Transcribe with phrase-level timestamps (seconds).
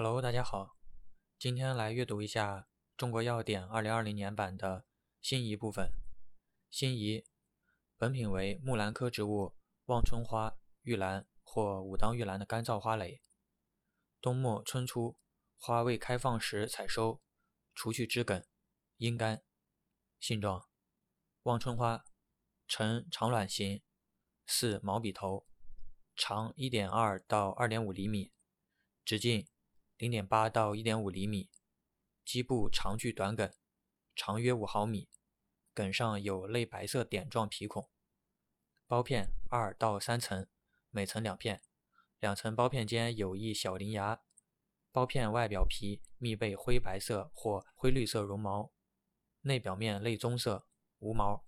[0.00, 0.76] Hello，大家好，
[1.40, 2.60] 今天来阅读一下
[2.96, 4.86] 《中国药典》二零二零年版的
[5.20, 5.90] 辛夷部分。
[6.70, 7.24] 辛夷，
[7.96, 9.56] 本品为木兰科植物
[9.86, 13.20] 望春花、玉兰或武当玉兰的干燥花蕾。
[14.20, 15.18] 冬末春初，
[15.56, 17.20] 花未开放时采收，
[17.74, 18.46] 除去枝梗，
[18.98, 19.42] 阴干。
[20.20, 20.68] 性状：
[21.42, 22.04] 望春花，
[22.68, 23.82] 呈长卵形，
[24.46, 25.48] 似毛笔头，
[26.14, 28.30] 长一点二到二点五厘米，
[29.04, 29.48] 直径。
[29.98, 31.50] 零点八到一点五厘米，
[32.24, 33.52] 基部长距短梗，
[34.14, 35.08] 长约五毫米，
[35.74, 37.90] 梗上有类白色点状皮孔。
[38.86, 40.46] 苞片二到三层，
[40.90, 41.60] 每层两片，
[42.20, 44.22] 两层苞片间有一小鳞芽。
[44.92, 48.72] 苞片外表皮密被灰白色或灰绿色绒毛，
[49.40, 50.68] 内表面类棕色，
[51.00, 51.44] 无毛。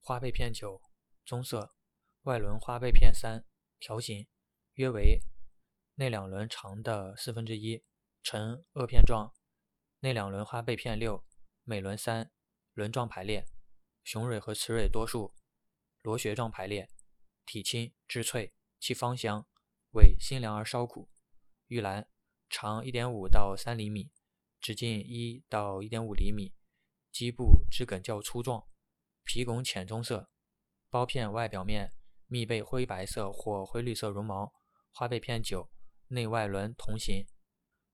[0.00, 0.82] 花被片九，
[1.24, 1.74] 棕色，
[2.24, 3.46] 外轮花被片三，
[3.80, 4.28] 条形，
[4.74, 5.22] 约为。
[5.98, 7.82] 内两轮长的四分之一，
[8.22, 9.32] 呈萼片状；
[10.00, 11.24] 内两轮花被片六，
[11.64, 12.30] 每轮三，
[12.74, 13.46] 轮状排列，
[14.04, 15.34] 雄蕊和雌蕊多数，
[16.02, 16.90] 螺旋状排列，
[17.46, 19.46] 体轻质脆，其芳香，
[19.92, 21.10] 味辛凉而稍苦。
[21.68, 22.06] 玉兰
[22.50, 24.12] 长一点五到三厘米，
[24.60, 26.52] 直径一到一点五厘米，
[27.10, 28.68] 基部枝梗较粗壮，
[29.24, 30.28] 皮拱浅棕色，
[30.90, 31.94] 苞片外表面
[32.26, 34.52] 密被灰白色或灰绿色绒毛，
[34.92, 35.70] 花被片九。
[36.08, 37.26] 内外轮同形，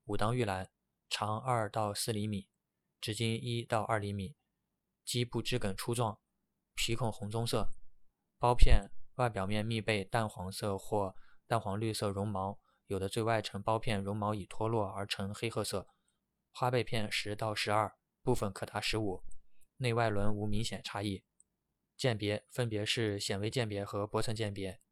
[0.04, 0.70] 武当玉兰
[1.08, 2.48] 长二到四厘米，
[3.00, 4.36] 直径一到二厘米，
[5.04, 6.20] 基部枝梗粗壮，
[6.74, 7.70] 皮孔红棕色，
[8.38, 15.88] 苞片外表面密被淡黄色或淡黄绿色绒毛，有的最外层苞片绒毛已脱落而呈黑褐色。
[16.50, 19.24] 花被片十到十二，部分可达十五，
[19.78, 21.24] 内外轮无明显差异。
[21.96, 24.82] 鉴别分别是显微鉴别和薄层鉴别。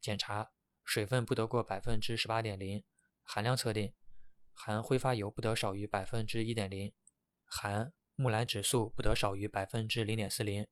[0.00, 0.53] 检查。
[0.84, 2.84] 水分不得过百分之十八点零，
[3.22, 3.94] 含量测定，
[4.52, 6.92] 含挥发油不得少于百分之一点零，
[7.46, 10.68] 含木兰指数不得少于百分之零点四零。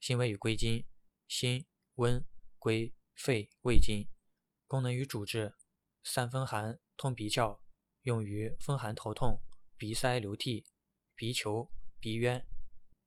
[0.00, 0.86] 性味与归经：
[1.26, 1.66] 辛、
[1.96, 2.24] 温、
[2.58, 4.08] 归、肺、胃经。
[4.66, 5.56] 功能与主治：
[6.02, 7.60] 散风寒、通鼻窍，
[8.02, 9.42] 用于风寒头痛、
[9.76, 10.66] 鼻塞流涕、
[11.14, 12.46] 鼻球、鼻渊。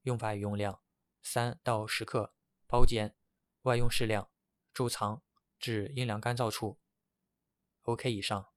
[0.03, 0.81] 用法与用量：
[1.21, 2.33] 三到十克，
[2.67, 3.15] 包煎，
[3.63, 4.29] 外用适量，
[4.73, 5.23] 贮藏。
[5.59, 6.79] 至阴凉干燥处。
[7.81, 8.47] OK，以上。